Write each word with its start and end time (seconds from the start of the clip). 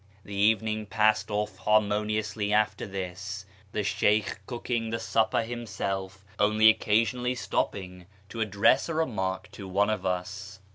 The 0.25 0.33
evening 0.33 0.87
passed 0.87 1.29
off 1.29 1.57
harmoniously 1.57 2.51
after 2.51 2.87
this, 2.87 3.45
the 3.71 3.83
Sheykh 3.83 4.39
cooking 4.47 4.89
the 4.89 4.97
supper 4.97 5.43
himself, 5.43 6.25
only 6.39 6.73
stopping 6.73 6.75
occa 6.75 7.35
sionally 7.35 8.05
to 8.29 8.41
address 8.41 8.89
a 8.89 8.95
remark 8.95 9.51
to 9.51 9.67
one 9.67 9.91
of 9.91 10.03
us. 10.03 10.59